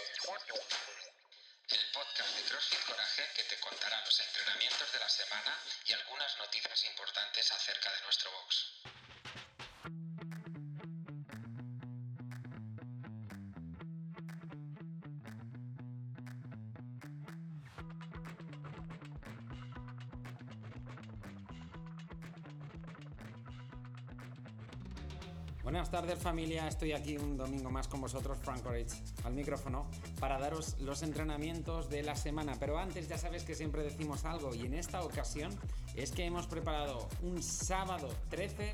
[0.00, 6.38] El podcast de CrossFit Coraje que te contará los entrenamientos de la semana y algunas
[6.38, 8.99] noticias importantes acerca de nuestro box.
[25.62, 29.86] Buenas tardes familia, estoy aquí un domingo más con vosotros, Frank Rich, al micrófono,
[30.18, 32.56] para daros los entrenamientos de la semana.
[32.58, 35.52] Pero antes ya sabes que siempre decimos algo y en esta ocasión
[35.94, 38.72] es que hemos preparado un sábado 13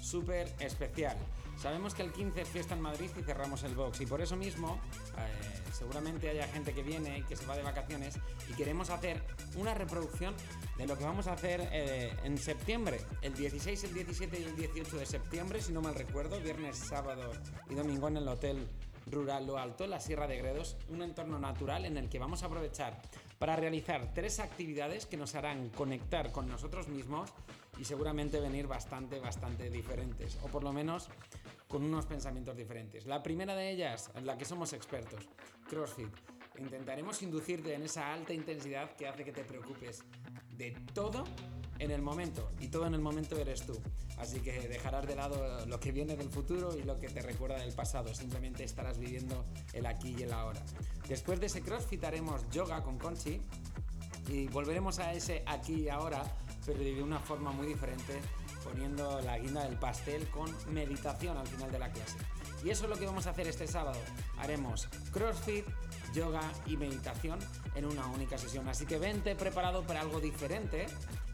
[0.00, 1.16] súper especial.
[1.62, 4.34] Sabemos que el 15 es fiesta en Madrid y cerramos el box y por eso
[4.34, 4.80] mismo
[5.16, 8.18] eh, seguramente haya gente que viene y que se va de vacaciones
[8.50, 9.22] y queremos hacer
[9.54, 10.34] una reproducción
[10.76, 14.56] de lo que vamos a hacer eh, en septiembre, el 16, el 17 y el
[14.56, 17.30] 18 de septiembre, si no mal recuerdo, viernes, sábado
[17.70, 18.66] y domingo en el Hotel
[19.06, 22.46] Rural Lo Alto, la Sierra de Gredos, un entorno natural en el que vamos a
[22.46, 23.00] aprovechar
[23.38, 27.30] para realizar tres actividades que nos harán conectar con nosotros mismos
[27.78, 31.08] y seguramente venir bastante, bastante diferentes, o por lo menos
[31.72, 33.06] con unos pensamientos diferentes.
[33.06, 35.26] La primera de ellas, en la que somos expertos,
[35.70, 36.10] CrossFit.
[36.58, 40.04] Intentaremos inducirte en esa alta intensidad que hace que te preocupes
[40.58, 41.24] de todo
[41.78, 43.80] en el momento y todo en el momento eres tú.
[44.18, 47.56] Así que dejarás de lado lo que viene del futuro y lo que te recuerda
[47.56, 48.14] del pasado.
[48.14, 50.60] Simplemente estarás viviendo el aquí y el ahora.
[51.08, 53.40] Después de ese CrossFit haremos yoga con Conchi
[54.28, 56.22] y volveremos a ese aquí y ahora,
[56.66, 58.20] pero de una forma muy diferente,
[58.64, 62.16] poniendo la guinda del pastel con meditación al final de la clase.
[62.64, 63.98] Y eso es lo que vamos a hacer este sábado.
[64.38, 65.66] Haremos CrossFit,
[66.14, 67.38] yoga y meditación
[67.74, 68.68] en una única sesión.
[68.68, 70.86] Así que vente preparado para algo diferente,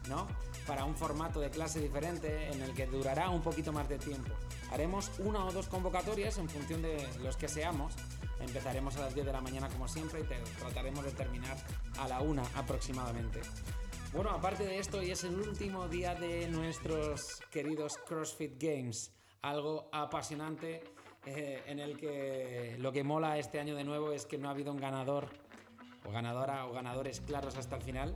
[0.07, 0.27] ¿no?
[0.65, 4.31] Para un formato de clase diferente en el que durará un poquito más de tiempo.
[4.71, 7.93] Haremos una o dos convocatorias en función de los que seamos.
[8.39, 11.57] Empezaremos a las 10 de la mañana como siempre y trataremos de terminar
[11.99, 13.41] a la 1 aproximadamente.
[14.11, 19.13] Bueno, aparte de esto, hoy es el último día de nuestros queridos CrossFit Games.
[19.43, 20.81] Algo apasionante
[21.27, 24.51] eh, en el que lo que mola este año de nuevo es que no ha
[24.51, 25.27] habido un ganador
[26.07, 28.15] o ganadora o ganadores claros hasta el final.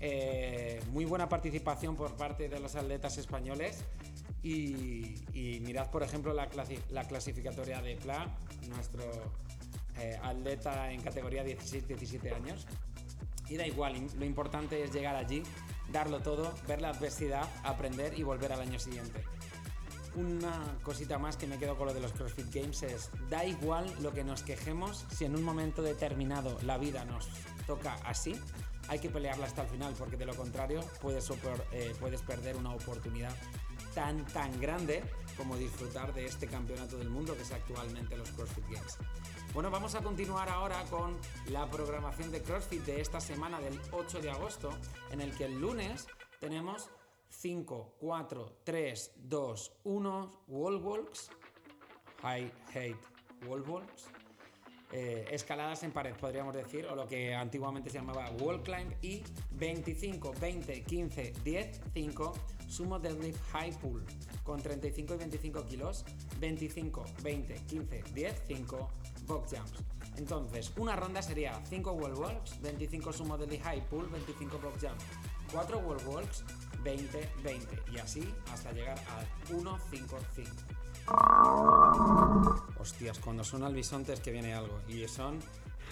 [0.00, 3.84] Eh, muy buena participación por parte de los atletas españoles
[4.42, 5.14] y,
[5.62, 8.26] mirad por ejemplo la, clasificatoria de PLA,
[8.68, 9.04] nuestro
[10.00, 12.66] eh, atleta en categoría 16-17 años.
[13.48, 15.42] Y da igual, lo importante es llegar allí,
[15.90, 19.24] darlo todo, ver la adversidad, aprender y volver al año siguiente.
[20.14, 23.86] Una cosita más que me quedo con lo de los CrossFit Games es, da igual
[24.00, 27.28] lo que nos quejemos, si en un momento determinado la vida nos
[27.66, 28.34] toca así,
[28.88, 31.30] hay que pelearla hasta el final, porque de lo contrario puedes,
[31.72, 33.34] eh, puedes perder una oportunidad
[33.94, 35.02] tan, tan grande
[35.38, 38.98] como disfrutar de este campeonato del mundo que es actualmente los CrossFit Games.
[39.54, 41.16] Bueno, vamos a continuar ahora con
[41.50, 44.70] la programación de CrossFit de esta semana del 8 de agosto,
[45.10, 46.06] en el que el lunes
[46.40, 46.90] tenemos
[47.30, 51.30] 5, 4, 3, 2, 1, wall walks,
[52.20, 52.98] high height
[53.46, 54.08] wall walks,
[54.92, 59.22] eh, escaladas en pared, podríamos decir, o lo que antiguamente se llamaba wall climb, y
[59.52, 62.34] 25, 20, 15, 10, 5,
[62.68, 64.04] sumo deadlift high pull,
[64.44, 66.04] con 35 y 25 kilos,
[66.38, 68.88] 25, 20, 15, 10, 5,
[69.26, 69.84] box jumps.
[70.16, 75.04] Entonces, una ronda sería 5 wall walks, 25 sumo deadlift high pull, 25 box jumps,
[75.52, 76.44] 4 wall walks,
[76.84, 80.50] 20, 20 y así hasta llegar al 155.
[82.78, 85.38] Hostias, cuando son albisontes que viene algo y son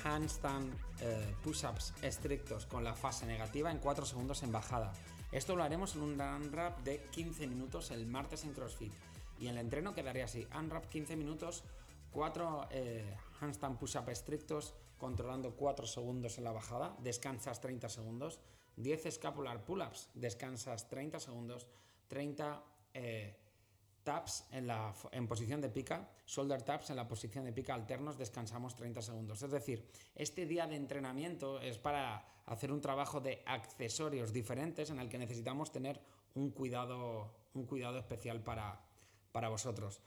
[0.04, 4.92] handstand eh, push-ups estrictos con la fase negativa en 4 segundos en bajada.
[5.32, 8.92] Esto lo haremos en un unwrap de 15 minutos el martes en CrossFit
[9.38, 11.64] y el entreno quedaría así, unwrap 15 minutos,
[12.12, 18.40] 4 eh, handstand push-up estrictos controlando 4 segundos en la bajada, descansas 30 segundos,
[18.76, 21.66] 10 scapular pull-ups, descansas 30 segundos,
[22.08, 22.62] 30
[22.94, 23.36] eh,
[24.06, 28.16] taps en, la, en posición de pica, shoulder taps en la posición de pica alternos,
[28.16, 29.42] descansamos 30 segundos.
[29.42, 35.00] Es decir, este día de entrenamiento es para hacer un trabajo de accesorios diferentes en
[35.00, 36.00] el que necesitamos tener
[36.34, 38.80] un cuidado, un cuidado especial para,
[39.32, 40.00] para vosotros.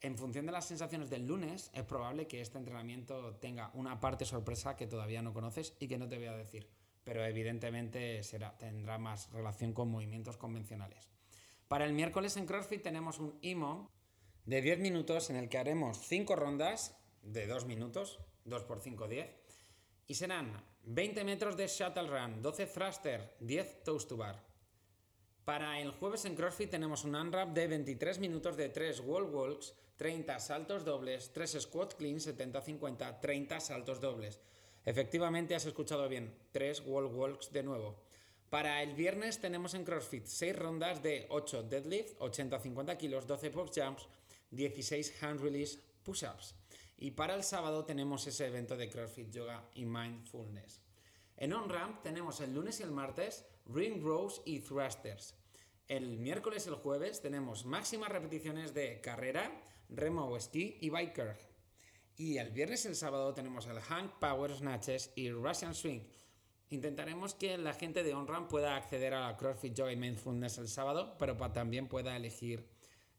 [0.00, 4.24] En función de las sensaciones del lunes, es probable que este entrenamiento tenga una parte
[4.24, 6.68] sorpresa que todavía no conoces y que no te voy a decir
[7.04, 11.10] pero evidentemente será, tendrá más relación con movimientos convencionales.
[11.68, 13.90] Para el miércoles en CrossFit tenemos un IMO
[14.44, 19.08] de 10 minutos en el que haremos 5 rondas de 2 minutos, 2 por 5,
[19.08, 19.30] 10,
[20.06, 24.44] y serán 20 metros de shuttle run, 12 thruster, 10 toast to bar.
[25.44, 29.74] Para el jueves en CrossFit tenemos un unwrap de 23 minutos de 3 wall walks,
[29.96, 34.40] 30 saltos dobles, 3 squat clean, 70-50, 30 saltos dobles.
[34.84, 38.04] Efectivamente has escuchado bien, 3 wall walks de nuevo.
[38.54, 43.72] Para el viernes tenemos en CrossFit 6 rondas de 8 deadlift, 80-50 kilos, 12 box
[43.74, 44.06] jumps,
[44.52, 46.54] 16 hand release push-ups.
[46.96, 50.80] Y para el sábado tenemos ese evento de CrossFit Yoga y Mindfulness.
[51.36, 55.34] En on-ramp tenemos el lunes y el martes ring rows y thrusters.
[55.88, 59.50] El miércoles y el jueves tenemos máximas repeticiones de carrera,
[59.88, 61.36] remo o esquí y biker.
[62.16, 66.02] Y el viernes y el sábado tenemos el hang power snatches y Russian swing.
[66.74, 70.66] Intentaremos que la gente de on-ramp pueda acceder a la CrossFit Yoga y Mindfulness el
[70.66, 72.68] sábado, pero también pueda elegir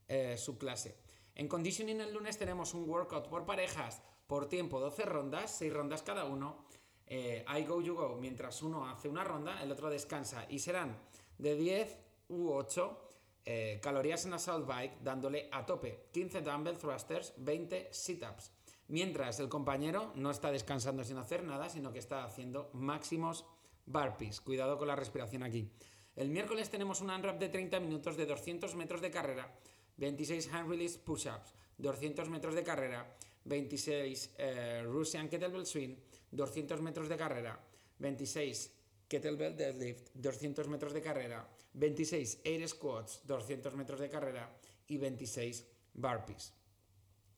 [0.09, 0.97] eh, su clase.
[1.35, 6.03] En conditioning el lunes tenemos un workout por parejas por tiempo, 12 rondas, 6 rondas
[6.03, 6.65] cada uno.
[7.07, 10.45] Eh, I go, you go, mientras uno hace una ronda, el otro descansa.
[10.49, 10.99] Y serán
[11.37, 11.97] de 10
[12.27, 13.11] u 8
[13.45, 16.09] eh, calorías en assault bike dándole a tope.
[16.11, 18.51] 15 dumbbell thrusters, 20 sit-ups.
[18.87, 23.45] Mientras el compañero no está descansando sin hacer nada, sino que está haciendo máximos
[23.85, 24.41] burpees.
[24.41, 25.71] Cuidado con la respiración aquí.
[26.15, 29.51] El miércoles tenemos un unwrap de 30 minutos de 200 metros de carrera
[29.97, 33.05] 26 hand release push-ups, 200 metros de carrera,
[33.45, 35.95] 26 eh, Russian kettlebell swing,
[36.31, 37.59] 200 metros de carrera,
[37.99, 38.71] 26
[39.07, 44.49] kettlebell deadlift, 200 metros de carrera, 26 air squats, 200 metros de carrera
[44.87, 46.53] y 26 burpees.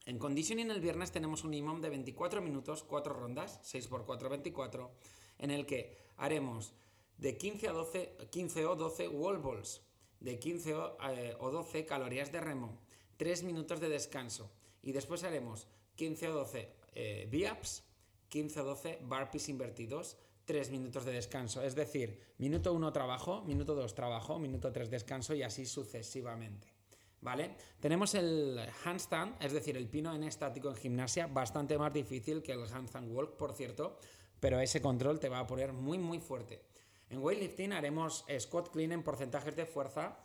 [0.07, 4.91] En conditioning el viernes tenemos un IMOM de 24 minutos, 4 rondas, 6x4, 24,
[5.37, 6.73] en el que haremos
[7.17, 9.81] de 15 a 12, 15 o 12 wall balls,
[10.21, 12.79] de 15 eh, o, 12 calorías de remo,
[13.17, 14.49] 3 minutos de descanso
[14.81, 17.83] y después haremos 15 o 12 eh, V-ups,
[18.29, 20.15] 15 o 12 burpees invertidos,
[20.45, 21.61] 3 minutos de descanso.
[21.61, 26.76] Es decir, minuto 1 trabajo, minuto 2 trabajo, minuto 3 descanso y así sucesivamente.
[27.21, 27.55] ¿Vale?
[27.79, 32.51] Tenemos el handstand, es decir, el pino en estático en gimnasia, bastante más difícil que
[32.51, 33.97] el handstand walk, por cierto,
[34.39, 36.61] pero ese control te va a poner muy, muy fuerte.
[37.09, 40.19] En weightlifting haremos squat clean en porcentajes de fuerza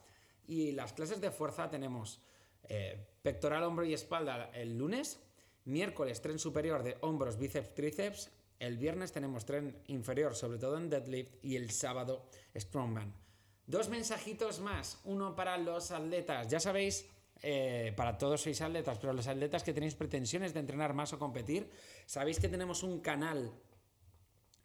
[0.46, 2.20] y las clases de fuerza tenemos
[2.68, 5.20] eh, pectoral, hombro y espalda el lunes,
[5.64, 10.88] miércoles tren superior de hombros, bíceps, tríceps, el viernes tenemos tren inferior, sobre todo en
[10.88, 13.21] deadlift, y el sábado strongman.
[13.72, 16.46] Dos mensajitos más, uno para los atletas.
[16.48, 17.08] Ya sabéis,
[17.40, 21.18] eh, para todos sois atletas, pero los atletas que tenéis pretensiones de entrenar más o
[21.18, 21.70] competir,
[22.04, 23.50] sabéis que tenemos un canal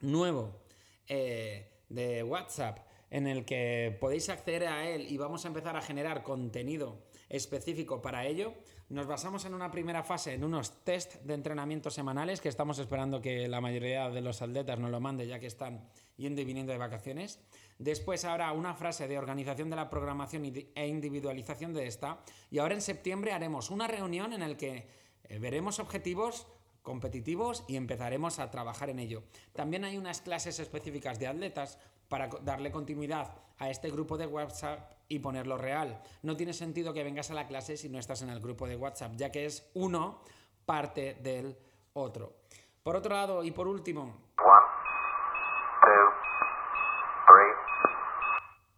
[0.02, 0.60] nuevo.
[1.08, 5.82] Eh, de WhatsApp en el que podéis acceder a él y vamos a empezar a
[5.82, 8.54] generar contenido específico para ello.
[8.90, 13.22] Nos basamos en una primera fase en unos test de entrenamiento semanales que estamos esperando
[13.22, 16.72] que la mayoría de los atletas nos lo mande ya que están yendo y viniendo
[16.72, 17.40] de vacaciones.
[17.80, 22.20] Después habrá una frase de organización de la programación e individualización de esta.
[22.50, 24.88] Y ahora en septiembre haremos una reunión en la que
[25.26, 26.48] eh, veremos objetivos
[26.88, 29.24] competitivos y empezaremos a trabajar en ello.
[29.52, 34.94] También hay unas clases específicas de atletas para darle continuidad a este grupo de WhatsApp
[35.10, 36.02] y ponerlo real.
[36.24, 38.78] No tiene sentido que vengas a la clase si no estás en el grupo de
[38.78, 40.22] WhatsApp, ya que es uno
[40.66, 41.58] parte del
[41.92, 42.38] otro.
[42.84, 44.27] Por otro lado, y por último,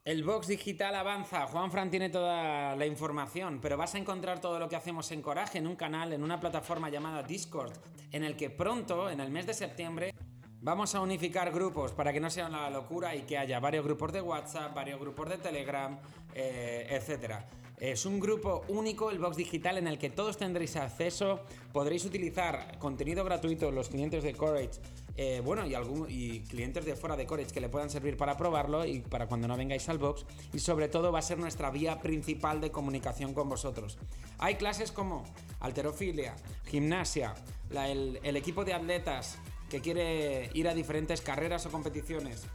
[0.10, 1.46] El box digital avanza.
[1.46, 5.22] Juan Fran tiene toda la información, pero vas a encontrar todo lo que hacemos en
[5.22, 7.74] Coraje en un canal, en una plataforma llamada Discord,
[8.12, 10.16] en el que pronto, en el mes de septiembre,
[10.62, 14.12] vamos a unificar grupos para que no sea una locura y que haya varios grupos
[14.12, 16.00] de WhatsApp, varios grupos de Telegram,
[16.34, 17.48] eh, etcétera.
[17.80, 21.40] Es un grupo único, el Box Digital, en el que todos tendréis acceso,
[21.72, 24.82] podréis utilizar contenido gratuito, los clientes de Courage,
[25.16, 28.36] eh, bueno, y, algún, y clientes de fuera de Courage que le puedan servir para
[28.36, 30.26] probarlo y para cuando no vengáis al box.
[30.54, 33.98] Y sobre todo va a ser nuestra vía principal de comunicación con vosotros.
[34.40, 35.24] Hay clases como
[35.62, 37.34] alterofilia, gimnasia,
[37.72, 39.38] el, el equipo de atletas
[39.70, 42.46] que quiere ir a diferentes carreras o competiciones,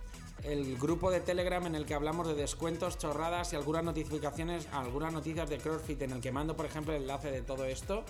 [0.45, 5.13] el grupo de Telegram en el que hablamos de descuentos, chorradas y algunas notificaciones, algunas
[5.13, 8.05] noticias de CrossFit en el que mando, por ejemplo, el enlace de todo esto.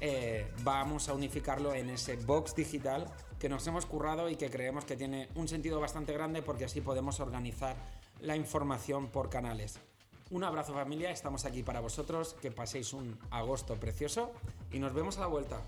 [0.00, 3.06] Eh, vamos a unificarlo en ese box digital
[3.38, 6.80] que nos hemos currado y que creemos que tiene un sentido bastante grande porque así
[6.80, 7.76] podemos organizar
[8.20, 9.78] la información por canales.
[10.30, 14.32] Un abrazo familia, estamos aquí para vosotros, que paséis un agosto precioso
[14.72, 15.62] y nos vemos a la vuelta.